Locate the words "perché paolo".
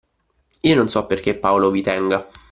1.05-1.69